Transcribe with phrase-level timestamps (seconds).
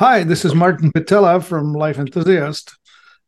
[0.00, 2.78] Hi, this is Martin Pytela from Life Enthusiast.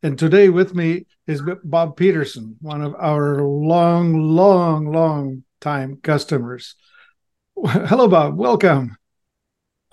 [0.05, 6.77] And today with me is Bob Peterson, one of our long, long, long time customers.
[7.67, 8.39] Hello, Bob.
[8.39, 8.97] Welcome.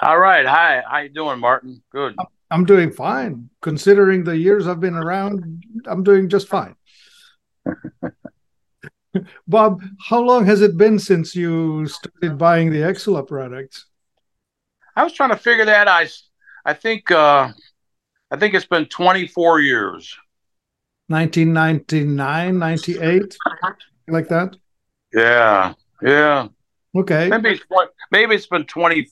[0.04, 0.46] All right.
[0.46, 0.84] Hi.
[0.88, 1.82] How you doing, Martin?
[1.92, 2.16] Good.
[2.52, 3.50] I'm doing fine.
[3.64, 6.76] Considering the years I've been around, I'm doing just fine.
[9.48, 13.88] Bob, how long has it been since you started buying the Exsula products?
[14.96, 15.88] I was trying to figure that.
[15.88, 16.08] I,
[16.68, 17.50] I think, uh,
[18.30, 20.18] I think it's been 24 years.
[21.08, 23.38] 1999, 98,
[24.10, 24.58] like that.
[25.14, 26.50] Yeah, yeah.
[26.94, 27.30] Okay.
[27.30, 27.64] Maybe it's
[28.12, 29.08] maybe it's been 20,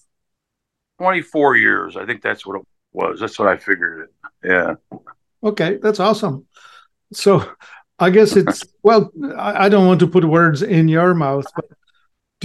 [0.99, 1.95] 24 years.
[1.95, 3.21] I think that's what it was.
[3.21, 4.49] That's what I figured it.
[4.49, 4.99] Yeah.
[5.41, 6.45] Okay, that's awesome.
[7.13, 7.49] So,
[7.99, 9.11] I guess it's well.
[9.37, 11.65] I, I don't want to put words in your mouth, but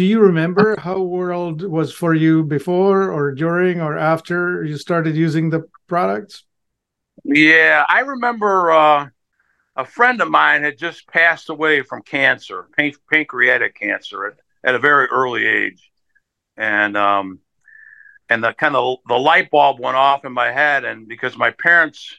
[0.01, 5.15] do you remember how world was for you before or during or after you started
[5.15, 6.45] using the products?
[7.23, 9.09] Yeah i remember uh,
[9.77, 14.75] a friend of mine had just passed away from cancer pan- pancreatic cancer at, at,
[14.75, 15.93] a very early age.
[16.57, 17.41] And um
[18.31, 21.51] and the kind of the light bulb went off in my head and because my
[21.51, 22.17] parents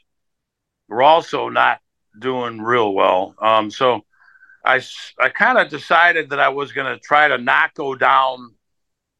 [0.88, 1.80] were also not
[2.20, 4.06] doing real well um so
[4.64, 4.82] I,
[5.20, 8.56] I kind of decided that I was going to try to not go down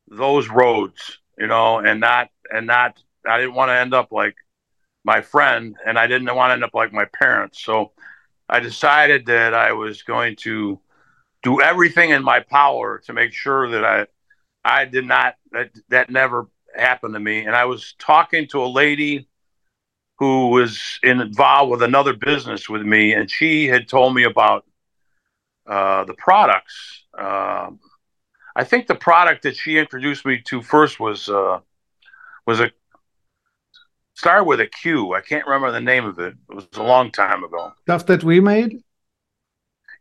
[0.08, 4.36] those roads, you know, and not, and not, I didn't want to end up like
[5.04, 7.64] my friend and I didn't want to end up like my parents.
[7.64, 7.92] So
[8.48, 10.80] I decided that I was going to
[11.44, 14.08] do everything in my power to make sure that I,
[14.64, 17.46] I did not, that, that never happened to me.
[17.46, 19.28] And I was talking to a lady
[20.20, 24.66] who was involved with another business with me, and she had told me about
[25.68, 27.04] uh, the products.
[27.18, 27.80] Um,
[28.56, 31.60] I think the product that she introduced me to first was uh,
[32.46, 32.72] was a
[34.16, 35.14] started with a Q.
[35.14, 36.36] I can't remember the name of it.
[36.50, 37.74] It was a long time ago.
[37.84, 38.84] Stuff that we made.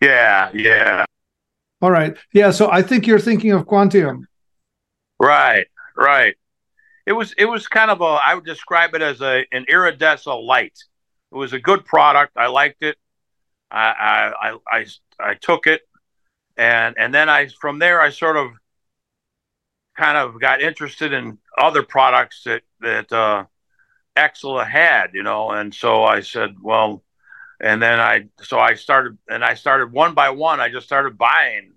[0.00, 1.04] Yeah, yeah.
[1.82, 2.16] All right.
[2.32, 2.50] Yeah.
[2.50, 4.24] So I think you're thinking of Quantium.
[5.18, 5.66] Right.
[5.96, 6.36] Right.
[7.06, 7.34] It was.
[7.38, 8.04] It was kind of a.
[8.24, 10.78] I would describe it as a an iridescent light.
[11.32, 12.32] It was a good product.
[12.36, 12.96] I liked it.
[13.70, 14.86] I I I
[15.22, 15.82] I took it,
[16.56, 18.50] and and then I from there I sort of
[19.96, 23.44] kind of got interested in other products that that uh,
[24.16, 27.02] Exsula had, you know, and so I said, well,
[27.60, 30.60] and then I so I started and I started one by one.
[30.60, 31.72] I just started buying.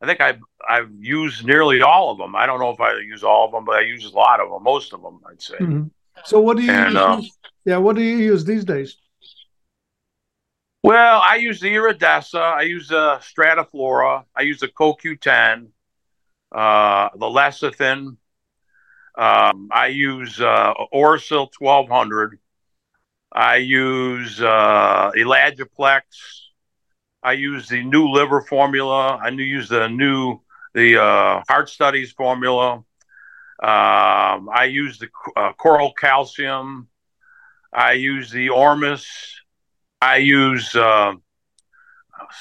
[0.00, 2.36] I think I I've used nearly all of them.
[2.36, 4.50] I don't know if I use all of them, but I use a lot of
[4.50, 5.56] them, most of them, I'd say.
[5.56, 5.84] Mm-hmm.
[6.24, 6.70] So what do you?
[6.70, 6.96] And, use?
[6.96, 7.22] Uh,
[7.64, 8.96] yeah, what do you use these days?
[10.86, 12.38] Well, I use the Iridesca.
[12.38, 14.24] I use the Strataflora.
[14.36, 15.66] I use the CoQ10,
[16.52, 18.16] uh, the lecithin.
[19.18, 22.38] Um, I use uh, Oracil 1200.
[23.32, 26.02] I use uh, Ellagiplex.
[27.20, 29.18] I use the new liver formula.
[29.20, 30.38] I use the new
[30.72, 32.74] the uh, heart studies formula.
[32.74, 36.86] Um, I use the uh, coral calcium.
[37.72, 39.36] I use the Ormus.
[40.00, 41.14] I use uh,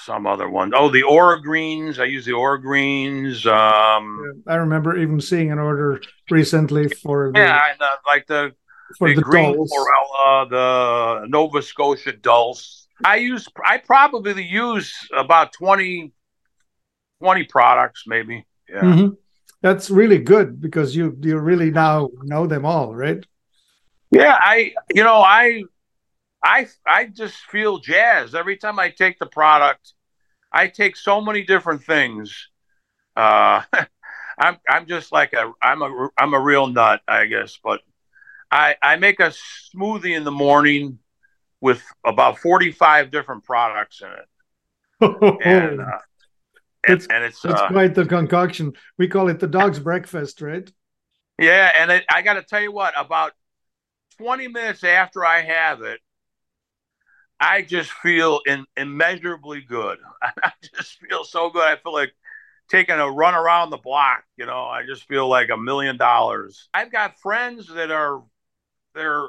[0.03, 0.73] some other one.
[0.75, 1.99] Oh, the Aura Greens.
[1.99, 3.45] I use the Aura Greens.
[3.45, 8.53] Um, I remember even seeing an order recently for the, yeah, and, uh, like the
[8.97, 9.71] for the, the green dulse.
[9.71, 12.87] chlorella, the Nova Scotia Dulse.
[13.03, 13.47] I use.
[13.63, 16.13] I probably use about 20,
[17.21, 18.45] 20 products, maybe.
[18.69, 18.81] Yeah.
[18.81, 19.13] Mm-hmm.
[19.61, 23.25] That's really good because you you really now know them all, right?
[24.11, 25.63] Yeah, I you know I
[26.45, 29.93] I I just feel jazzed every time I take the product.
[30.51, 32.49] I take so many different things.
[33.15, 33.63] Uh,
[34.37, 37.57] I'm I'm just like a I'm a I'm a real nut, I guess.
[37.63, 37.81] But
[38.51, 39.33] I I make a
[39.75, 40.99] smoothie in the morning
[41.61, 45.39] with about 45 different products in it.
[45.45, 45.85] and, uh,
[46.83, 48.73] it's, and, it's it's uh, quite the concoction.
[48.99, 50.71] We call it the dog's breakfast, right?
[51.39, 53.33] Yeah, and it, I got to tell you what, about
[54.19, 55.99] 20 minutes after I have it,
[57.39, 59.97] I just feel in, immeasurably good.
[60.21, 61.63] I just feel so good.
[61.63, 62.13] I feel like
[62.69, 64.23] taking a run around the block.
[64.37, 66.69] You know, I just feel like a million dollars.
[66.73, 68.23] I've got friends that are
[68.93, 69.27] they're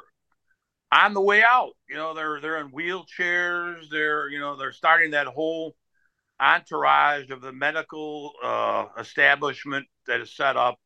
[0.91, 1.73] on the way out.
[1.89, 3.89] You know, they're they're in wheelchairs.
[3.89, 5.75] They're you know they're starting that whole
[6.39, 10.79] entourage of the medical uh, establishment that is set up,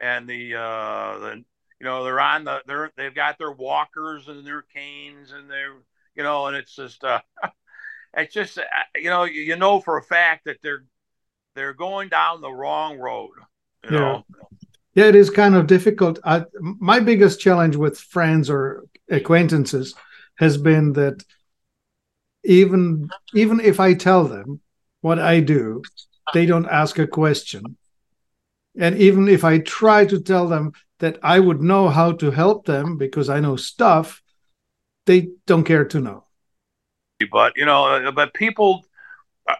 [0.00, 1.44] and the uh, the
[1.80, 5.72] you know they're on the they're they've got their walkers and their canes and their
[6.18, 7.20] you know, and it's just, uh,
[8.14, 8.62] it's just, uh,
[8.96, 10.84] you know, you, you know for a fact that they're
[11.54, 13.30] they're going down the wrong road.
[13.84, 14.00] You yeah.
[14.00, 14.24] know,
[14.94, 16.18] Yeah, it is kind of difficult.
[16.24, 19.94] I, my biggest challenge with friends or acquaintances
[20.38, 21.24] has been that
[22.44, 24.60] even even if I tell them
[25.00, 25.82] what I do,
[26.34, 27.76] they don't ask a question.
[28.78, 32.66] And even if I try to tell them that I would know how to help
[32.66, 34.22] them because I know stuff,
[35.08, 36.24] they don't care to know.
[37.32, 38.84] But you know, but people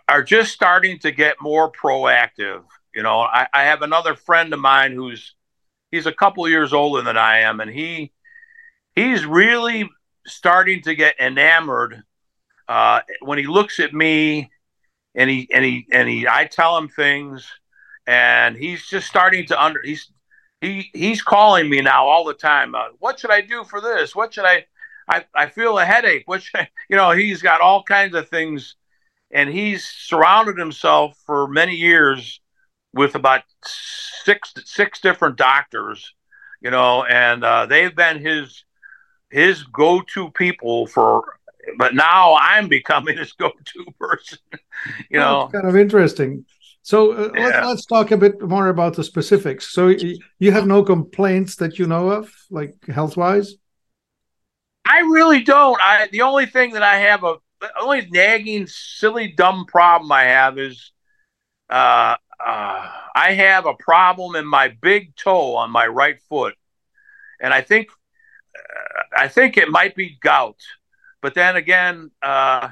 [0.06, 2.62] are just starting to get more proactive.
[2.94, 5.34] You know, I, I have another friend of mine who's
[5.90, 8.12] he's a couple years older than I am, and he
[8.94, 9.88] he's really
[10.26, 12.02] starting to get enamored
[12.68, 14.50] uh, when he looks at me
[15.14, 17.50] and he and he and he I tell him things
[18.06, 20.12] and he's just starting to under he's
[20.60, 24.14] he he's calling me now all the time uh, what should I do for this
[24.14, 24.66] what should I
[25.08, 26.52] I, I feel a headache which,
[26.88, 28.76] you know he's got all kinds of things
[29.30, 32.40] and he's surrounded himself for many years
[32.94, 36.14] with about six six different doctors
[36.60, 38.64] you know and uh, they've been his
[39.30, 41.38] his go-to people for
[41.76, 44.38] but now I'm becoming his go-to person.
[45.10, 46.44] you know, That's kind of interesting.
[46.82, 47.44] So uh, yeah.
[47.44, 49.68] let's, let's talk a bit more about the specifics.
[49.68, 49.94] So
[50.38, 53.56] you have no complaints that you know of, like health-wise.
[54.88, 55.78] I really don't.
[55.82, 60.24] I the only thing that I have a the only nagging, silly, dumb problem I
[60.24, 60.92] have is
[61.68, 66.54] uh, uh, I have a problem in my big toe on my right foot,
[67.40, 67.88] and I think
[68.56, 70.60] uh, I think it might be gout.
[71.20, 72.70] But then again, uh,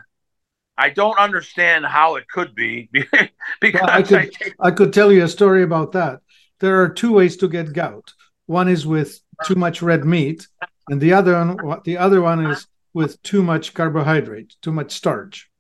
[0.79, 2.89] I don't understand how it could be
[3.61, 6.21] because well, I, could, I, take- I could tell you a story about that.
[6.61, 8.15] There are two ways to get gout.
[8.47, 10.47] One is with too much red meat,
[10.89, 15.51] and the other one, the other one is with too much carbohydrate, too much starch.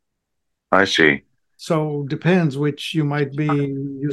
[0.72, 1.22] I see.
[1.56, 3.48] So depends which you might be.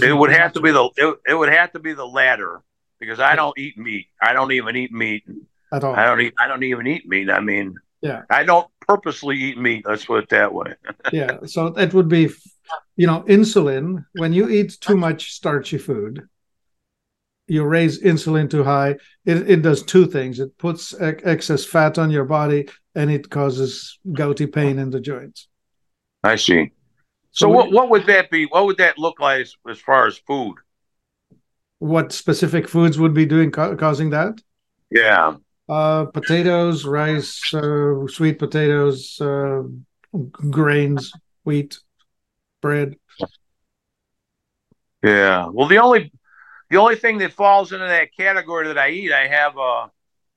[0.02, 2.62] It would have to be the it, it would have to be the latter
[3.00, 4.08] because I don't eat meat.
[4.22, 5.24] I don't even eat meat
[5.72, 5.96] at all.
[5.96, 6.34] I don't eat.
[6.40, 7.30] I don't even eat meat.
[7.30, 8.22] I mean, yeah.
[8.30, 9.86] I don't purposely eat meat.
[9.86, 10.74] Let's put it that way.
[11.12, 11.40] yeah.
[11.46, 12.30] So it would be,
[12.96, 14.06] you know, insulin.
[14.14, 16.28] When you eat too much starchy food,
[17.48, 18.96] you raise insulin too high.
[19.26, 20.40] It, it does two things.
[20.40, 25.48] It puts excess fat on your body and it causes gouty pain in the joints.
[26.24, 26.72] I see.
[27.32, 28.46] So, so what, what would that be?
[28.46, 30.56] What would that look like as, as far as food?
[31.80, 34.40] What specific foods would be doing causing that?
[34.90, 35.36] Yeah.
[35.68, 39.64] Uh, potatoes, rice, uh, sweet potatoes, uh,
[40.50, 41.12] grains,
[41.44, 41.80] wheat,
[42.62, 42.96] bread.
[45.04, 45.48] Yeah.
[45.48, 46.14] Well, the only
[46.74, 49.92] the only thing that falls into that category that I eat, I have a,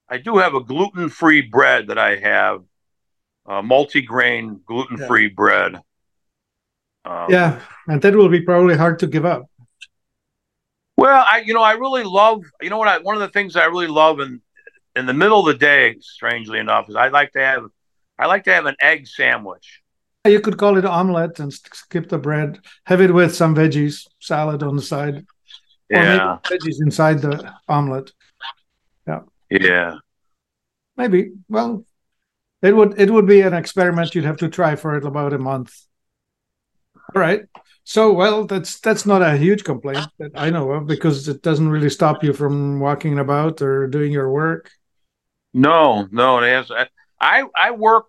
[0.06, 2.62] I do have a gluten free bread that I have,
[3.46, 5.34] a multi grain gluten free yeah.
[5.34, 5.74] bread.
[7.06, 9.48] Um, yeah, and that will be probably hard to give up.
[10.98, 13.56] Well, I you know I really love you know what I one of the things
[13.56, 14.42] I really love and
[14.94, 17.64] in the middle of the day, strangely enough, is I like to have
[18.18, 19.80] I like to have an egg sandwich.
[20.26, 22.58] You could call it omelet and skip the bread.
[22.84, 25.24] Have it with some veggies, salad on the side.
[25.88, 28.12] Yeah, veggies inside the omelet.
[29.06, 29.20] Yeah.
[29.50, 29.96] Yeah.
[30.96, 31.32] Maybe.
[31.48, 31.84] Well,
[32.62, 35.38] it would it would be an experiment you'd have to try for it about a
[35.38, 35.74] month.
[37.14, 37.42] All right.
[37.84, 41.68] So well, that's that's not a huge complaint that I know of because it doesn't
[41.68, 44.72] really stop you from walking about or doing your work.
[45.54, 46.70] No, no, it has.
[47.20, 48.06] I I work.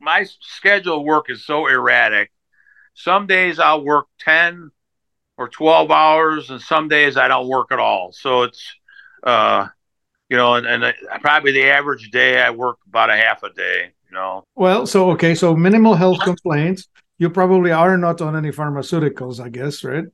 [0.00, 2.30] My schedule of work is so erratic.
[2.94, 4.70] Some days I'll work ten
[5.42, 8.12] or twelve hours, and some days I don't work at all.
[8.12, 8.62] So it's,
[9.24, 9.66] uh,
[10.30, 13.90] you know, and, and probably the average day I work about a half a day.
[14.08, 14.44] You know.
[14.54, 16.88] Well, so okay, so minimal health complaints.
[17.18, 20.04] You probably are not on any pharmaceuticals, I guess, right?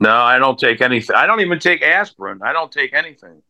[0.00, 1.16] No, I don't take anything.
[1.16, 2.40] I don't even take aspirin.
[2.42, 3.42] I don't take anything.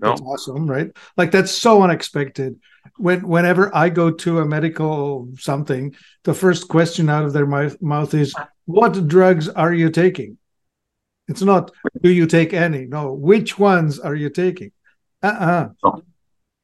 [0.00, 0.90] That's awesome, right?
[1.16, 2.58] Like that's so unexpected.
[2.96, 8.14] When whenever I go to a medical something, the first question out of their mouth
[8.14, 8.34] is,
[8.64, 10.38] "What drugs are you taking?"
[11.30, 11.70] It's not,
[12.02, 14.72] "Do you take any?" No, which ones are you taking?
[15.22, 16.02] Uh uh oh.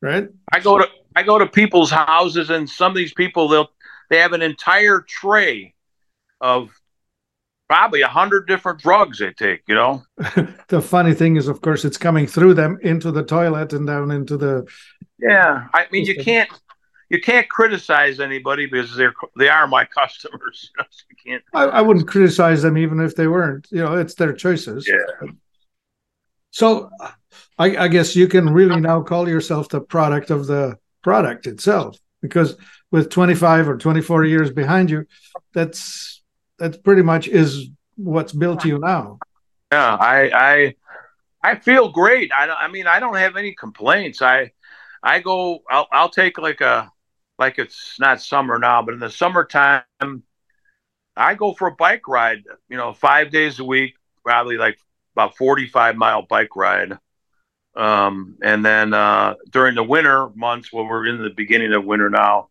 [0.02, 0.28] Right.
[0.52, 3.70] I go to I go to people's houses, and some of these people they'll
[4.10, 5.74] they have an entire tray
[6.40, 6.70] of
[7.68, 9.62] probably a hundred different drugs they take.
[9.68, 10.02] You know.
[10.68, 14.10] the funny thing is, of course, it's coming through them into the toilet and down
[14.10, 14.66] into the.
[15.18, 16.50] Yeah, I mean, you can't
[17.08, 20.70] you can't criticize anybody because they're they are my customers.
[21.10, 21.42] you can't.
[21.54, 23.66] I, I, wouldn't criticize them even if they weren't.
[23.70, 24.88] You know, it's their choices.
[24.88, 25.28] Yeah.
[26.50, 26.90] So,
[27.58, 31.98] I, I guess you can really now call yourself the product of the product itself
[32.22, 32.56] because
[32.90, 35.06] with 25 or 24 years behind you,
[35.52, 36.22] that's
[36.58, 39.18] that pretty much is what's built you now.
[39.70, 40.74] Yeah, I I
[41.46, 42.32] I feel great.
[42.36, 44.20] I, I mean, I don't have any complaints.
[44.20, 44.50] I,
[45.00, 46.90] I go, I'll, I'll take like a,
[47.38, 49.82] like it's not summer now, but in the summertime,
[51.16, 54.78] I go for a bike ride, you know, five days a week, probably like
[55.14, 56.98] about 45 mile bike ride.
[57.74, 62.08] Um, and then uh, during the winter months, well, we're in the beginning of winter
[62.08, 62.48] now.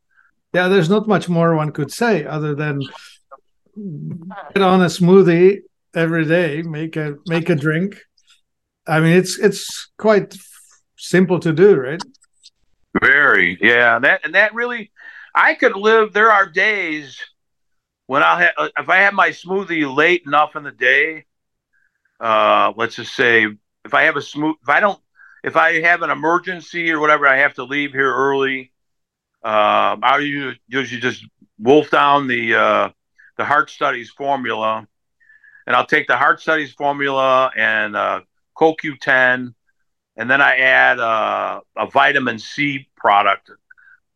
[0.54, 2.80] Yeah, there's not much more one could say other than
[4.54, 5.62] get on a smoothie
[5.94, 8.02] every day, make a make a drink.
[8.88, 10.36] I mean, it's it's quite
[10.98, 12.02] simple to do, right?
[13.02, 14.00] Very, yeah.
[14.00, 14.92] That and that really,
[15.34, 16.14] I could live.
[16.14, 17.20] There are days
[18.08, 21.26] when I'll have uh, if I have my smoothie late enough in the day.
[22.20, 23.48] Uh, let's just say
[23.84, 25.00] if I have a smooth, if I don't,
[25.44, 28.72] if I have an emergency or whatever, I have to leave here early.
[29.44, 31.26] Uh, I'll usually, usually just
[31.60, 32.90] wolf down the uh,
[33.38, 34.88] the heart studies formula,
[35.68, 38.22] and I'll take the heart studies formula and uh,
[38.58, 39.54] CoQ10,
[40.18, 43.52] and then I add uh, a vitamin C product,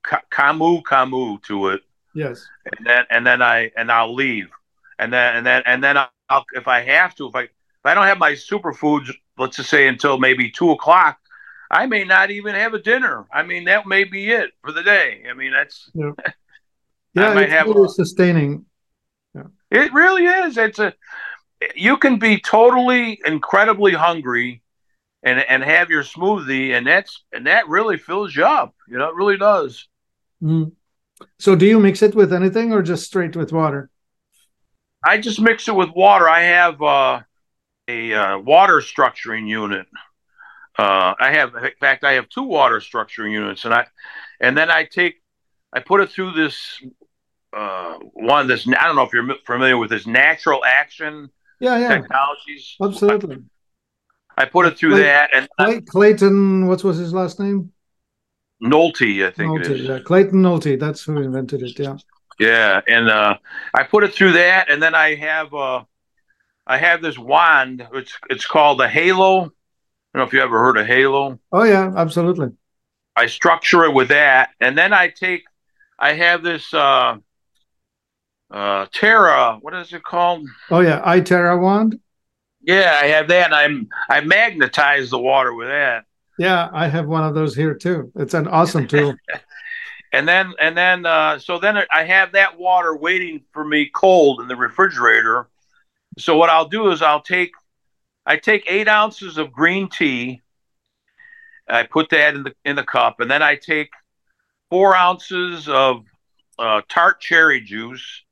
[0.03, 1.81] Camu Camu, to it.
[2.13, 2.47] Yes.
[2.77, 4.49] And then and then I and I'll leave,
[4.97, 7.93] and then and then and then I'll if I have to if I if I
[7.93, 11.19] don't have my superfoods, let's just say until maybe two o'clock,
[11.69, 13.27] I may not even have a dinner.
[13.31, 15.23] I mean that may be it for the day.
[15.29, 16.11] I mean that's yeah.
[17.13, 18.65] yeah I might have really a, sustaining.
[19.35, 19.43] Yeah.
[19.69, 20.57] It really is.
[20.57, 20.93] It's a
[21.75, 24.61] you can be totally incredibly hungry
[25.23, 29.09] and and have your smoothie and that's and that really fills you up you know
[29.09, 29.87] it really does
[30.41, 30.71] mm.
[31.37, 33.89] so do you mix it with anything or just straight with water
[35.05, 37.19] i just mix it with water i have uh,
[37.87, 39.87] a uh, water structuring unit
[40.77, 43.85] uh, i have in fact i have two water structuring units and i
[44.39, 45.21] and then i take
[45.73, 46.81] i put it through this
[47.51, 51.97] uh, one this i don't know if you're familiar with this natural action yeah, yeah.
[51.97, 52.75] technologies.
[52.81, 53.37] Absolutely.
[54.39, 56.67] I, I put it through Clay, that, and Clay, Clayton.
[56.67, 57.71] What was his last name?
[58.63, 60.79] Nolte, I think Nolte, Yeah, Clayton Nolte.
[60.79, 61.77] That's who invented it.
[61.77, 61.97] Yeah.
[62.39, 63.35] Yeah, and uh,
[63.73, 65.83] I put it through that, and then I have uh,
[66.65, 67.85] I have this wand.
[67.93, 69.39] It's it's called a Halo.
[69.39, 69.51] I don't
[70.15, 71.37] know if you ever heard of Halo.
[71.51, 72.51] Oh yeah, absolutely.
[73.15, 75.43] I structure it with that, and then I take.
[75.99, 76.73] I have this.
[76.73, 77.17] Uh,
[78.49, 79.57] uh Terra.
[79.59, 80.47] What is it called?
[80.71, 81.99] Oh yeah, iTerra wand.
[82.61, 83.53] Yeah, I have that.
[83.53, 86.05] I'm I magnetize the water with that.
[86.37, 88.11] Yeah, I have one of those here too.
[88.15, 89.15] It's an awesome tool.
[90.13, 94.41] and then and then uh, so then I have that water waiting for me cold
[94.41, 95.47] in the refrigerator.
[96.17, 97.51] So what I'll do is I'll take
[98.25, 100.41] I take eight ounces of green tea.
[101.67, 103.91] I put that in the in the cup, and then I take
[104.69, 106.03] four ounces of
[106.57, 108.23] uh, tart cherry juice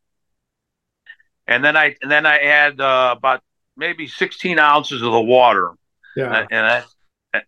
[1.47, 3.41] and then I and then I add uh, about
[3.77, 5.73] maybe 16 ounces of the water.
[6.15, 6.83] Yeah, and I,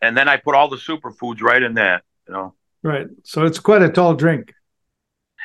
[0.02, 2.04] and then I put all the superfoods right in that.
[2.28, 2.54] You know.
[2.84, 3.08] Right.
[3.24, 4.54] So it's quite a tall drink.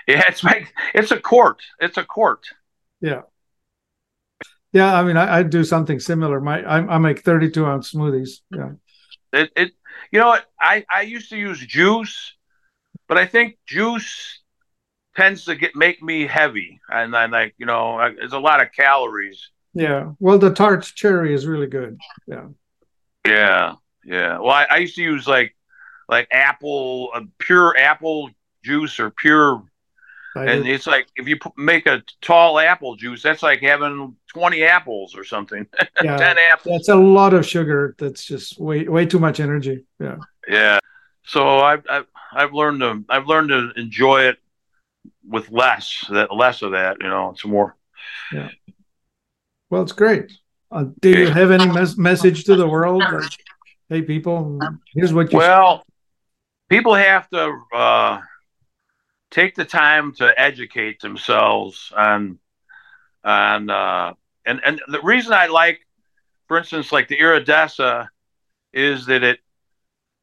[0.06, 1.62] Yeah, it's like it's a quart.
[1.80, 2.46] It's a quart.
[3.00, 3.22] Yeah.
[4.72, 6.40] Yeah, I mean, I, I do something similar.
[6.40, 8.40] My I, I make 32 ounce smoothies.
[8.50, 8.72] Yeah.
[9.32, 9.72] It, it
[10.10, 12.34] you know what I I used to use juice,
[13.08, 14.42] but I think juice
[15.16, 18.60] tends to get make me heavy, and then like you know, I, there's a lot
[18.60, 19.50] of calories.
[19.74, 20.12] Yeah.
[20.20, 21.98] Well, the tart cherry is really good.
[22.26, 22.48] Yeah.
[23.26, 23.74] Yeah.
[24.04, 24.38] Yeah.
[24.38, 25.56] Well, I, I used to use like
[26.08, 28.30] like apple, uh, pure apple
[28.62, 29.64] juice or pure.
[30.36, 30.74] I and did.
[30.74, 35.24] it's like if you make a tall apple juice, that's like having twenty apples or
[35.24, 35.66] something.
[36.02, 36.74] Yeah, ten apples.
[36.74, 37.94] That's a lot of sugar.
[37.98, 39.84] That's just way way too much energy.
[40.00, 40.16] Yeah.
[40.48, 40.78] Yeah.
[41.24, 44.38] So I've I've, I've learned to I've learned to enjoy it
[45.26, 47.76] with less that less of that you know it's more
[48.32, 48.50] yeah
[49.74, 50.30] well it's great.
[50.70, 53.02] Uh, do you have any mes- message to the world
[53.88, 54.60] hey people
[54.94, 55.84] here's what you well
[56.68, 58.20] people have to uh,
[59.30, 62.38] take the time to educate themselves on
[63.24, 64.12] on uh,
[64.46, 65.80] and and the reason i like
[66.46, 68.08] for instance like the Iridesca
[68.72, 69.40] is that it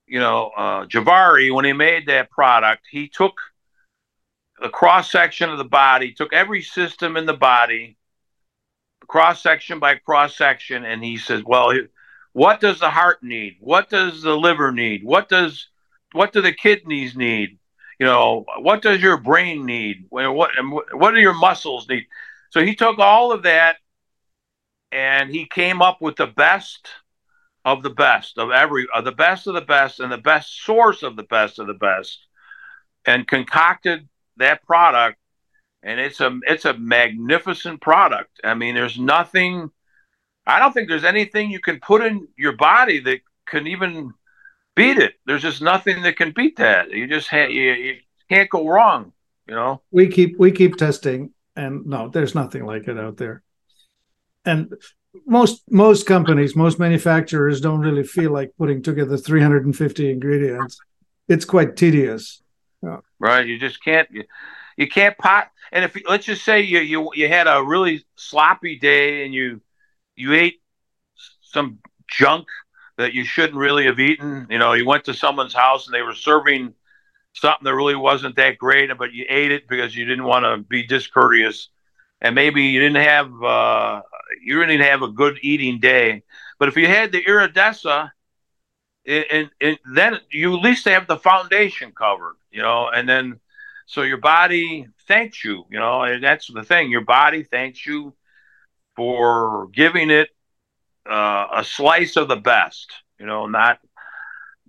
[0.07, 3.33] you know uh, javari when he made that product he took
[4.61, 7.97] the cross section of the body, took every system in the body,
[9.11, 11.73] cross section by cross section, and he says, "Well,
[12.31, 13.57] what does the heart need?
[13.59, 15.03] What does the liver need?
[15.03, 15.67] What does
[16.13, 17.59] what do the kidneys need?
[17.99, 20.05] You know, what does your brain need?
[20.09, 20.49] What
[20.93, 22.07] what do your muscles need?"
[22.51, 23.77] So he took all of that,
[24.93, 26.87] and he came up with the best
[27.65, 31.03] of the best of every of the best of the best and the best source
[31.03, 32.25] of the best of the best,
[33.05, 35.17] and concocted that product
[35.83, 38.39] and it's a it's a magnificent product.
[38.43, 39.71] I mean, there's nothing
[40.45, 44.13] I don't think there's anything you can put in your body that can even
[44.75, 45.13] beat it.
[45.25, 46.91] There's just nothing that can beat that.
[46.91, 47.95] You just ha- you, you
[48.29, 49.13] can't go wrong.
[49.47, 49.81] You know.
[49.91, 53.43] We keep we keep testing, and no, there's nothing like it out there.
[54.45, 54.73] And
[55.27, 60.79] most most companies, most manufacturers don't really feel like putting together 350 ingredients.
[61.27, 62.41] It's quite tedious.
[63.19, 63.45] Right.
[63.45, 64.09] You just can't.
[64.11, 64.23] You,
[64.77, 65.51] you can't pot.
[65.71, 69.61] And if let's just say you you you had a really sloppy day and you
[70.15, 70.61] you ate
[71.41, 72.47] some junk
[72.97, 74.47] that you shouldn't really have eaten.
[74.49, 76.73] You know, you went to someone's house and they were serving
[77.33, 80.57] something that really wasn't that great, but you ate it because you didn't want to
[80.57, 81.69] be discourteous,
[82.21, 84.01] and maybe you didn't have uh,
[84.43, 86.23] you didn't have a good eating day.
[86.59, 88.13] But if you had the Iridesca,
[89.05, 93.39] and, and then you at least have the foundation covered, you know, and then
[93.91, 96.89] so your body thanks you, you know, and that's the thing.
[96.89, 98.15] Your body thanks you
[98.95, 100.29] for giving it
[101.05, 102.89] uh, a slice of the best.
[103.19, 103.79] You know, not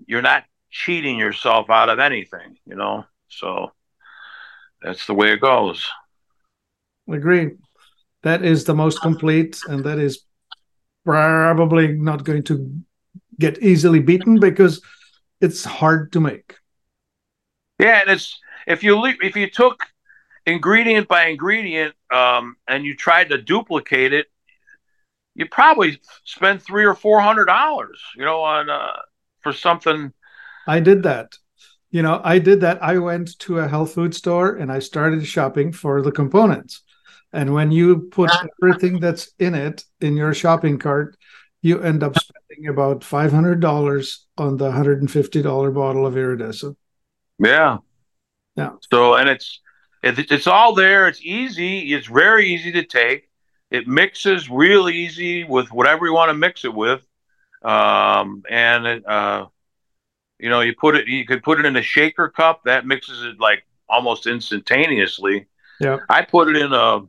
[0.07, 2.59] you're not cheating yourself out of anything.
[2.67, 3.71] You know, so
[4.83, 5.89] that's the way it goes.
[7.09, 7.59] Agreed.
[8.25, 10.25] That is the most complete, and that is
[11.05, 12.75] probably not going to
[13.39, 14.83] get easily beaten because
[15.41, 16.57] it's hard to make.
[17.79, 19.85] Yeah, and it's if you if you took
[20.47, 24.27] ingredient by ingredient um, and you tried to duplicate it,
[25.35, 28.97] you probably spend three or four hundred dollars, you know, on uh,
[29.41, 30.13] for something.
[30.67, 31.33] I did that.
[31.91, 32.83] You know, I did that.
[32.83, 36.83] I went to a health food store and I started shopping for the components.
[37.35, 38.31] And when you put
[38.63, 41.17] everything that's in it in your shopping cart,
[41.63, 46.07] you end up spending about five hundred dollars on the hundred and fifty dollar bottle
[46.07, 46.77] of Iridesca.
[47.39, 47.79] Yeah,
[48.57, 48.71] yeah.
[48.91, 49.61] So and it's
[50.03, 51.07] it's all there.
[51.07, 51.95] It's easy.
[51.95, 53.31] It's very easy to take.
[53.71, 57.01] It mixes real easy with whatever you want to mix it with.
[57.63, 59.47] Um, and it, uh,
[60.39, 61.07] you know, you put it.
[61.07, 62.63] You could put it in a shaker cup.
[62.65, 65.47] That mixes it like almost instantaneously.
[65.81, 65.99] Yeah.
[66.09, 67.03] I put it in a.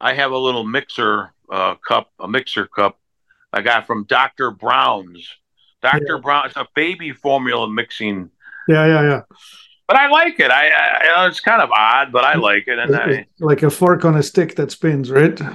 [0.00, 3.00] I have a little mixer uh, cup, a mixer cup
[3.52, 4.50] I got from Dr.
[4.52, 5.28] Brown's.
[5.80, 6.16] Dr.
[6.16, 6.20] Yeah.
[6.22, 6.46] Brown.
[6.46, 8.30] It's a baby formula mixing.
[8.68, 9.36] Yeah, yeah, yeah
[9.88, 10.50] but I like it.
[10.50, 12.78] I, I know, it's kind of odd, but I like it.
[12.78, 15.40] And I, like a fork on a stick that spins, right?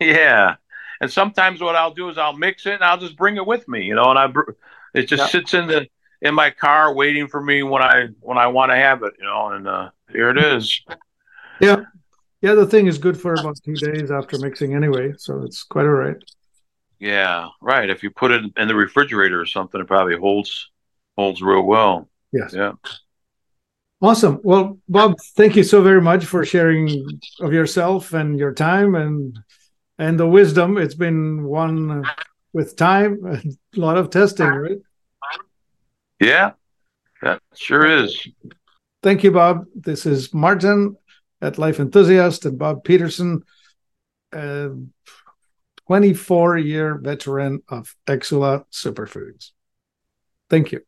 [0.00, 0.56] Yeah.
[1.02, 3.68] And sometimes what I'll do is I'll mix it and I'll just bring it with
[3.68, 4.32] me, you know, and I
[4.94, 5.26] it just yeah.
[5.26, 5.86] sits in the
[6.22, 9.26] in my car waiting for me when I when I want to have it, you
[9.26, 10.82] know, and uh, here it is.
[11.60, 11.84] Yeah.
[12.42, 15.86] Yeah, the thing is good for about two days after mixing anyway, so it's quite
[15.86, 16.16] all right.
[16.98, 17.88] Yeah, right.
[17.88, 20.70] If you put it in the refrigerator or something, it probably holds
[21.16, 22.10] holds real well.
[22.32, 22.52] Yes.
[22.52, 22.72] Yeah.
[24.02, 24.40] Awesome.
[24.42, 29.38] Well, Bob, thank you so very much for sharing of yourself and your time and
[29.98, 30.76] and the wisdom.
[30.76, 32.04] It's been one
[32.52, 33.20] with time,
[33.76, 34.78] a lot of testing, right?
[36.20, 36.52] Yeah,
[37.22, 38.28] that sure is.
[39.02, 39.64] Thank you, Bob.
[39.74, 40.96] This is Martin
[41.40, 43.42] at Life Enthusiast and Bob Peterson,
[44.32, 44.70] a
[45.86, 49.52] 24 year veteran of Exsula Superfoods.
[50.50, 50.80] Thank you.